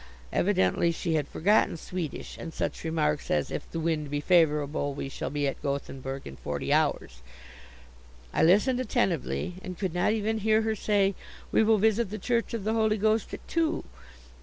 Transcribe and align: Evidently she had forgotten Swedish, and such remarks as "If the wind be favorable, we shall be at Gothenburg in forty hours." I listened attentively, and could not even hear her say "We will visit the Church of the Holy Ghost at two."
Evidently 0.33 0.91
she 0.91 1.13
had 1.13 1.27
forgotten 1.27 1.77
Swedish, 1.77 2.35
and 2.39 2.55
such 2.55 2.83
remarks 2.83 3.29
as 3.29 3.51
"If 3.51 3.69
the 3.69 3.79
wind 3.79 4.09
be 4.09 4.19
favorable, 4.19 4.95
we 4.95 5.09
shall 5.09 5.29
be 5.29 5.47
at 5.47 5.61
Gothenburg 5.61 6.25
in 6.25 6.37
forty 6.37 6.73
hours." 6.73 7.21
I 8.33 8.41
listened 8.41 8.79
attentively, 8.79 9.57
and 9.61 9.77
could 9.77 9.93
not 9.93 10.11
even 10.11 10.39
hear 10.39 10.63
her 10.63 10.73
say 10.75 11.13
"We 11.51 11.61
will 11.61 11.77
visit 11.77 12.09
the 12.09 12.17
Church 12.17 12.55
of 12.55 12.63
the 12.63 12.73
Holy 12.73 12.97
Ghost 12.97 13.31
at 13.35 13.47
two." 13.47 13.83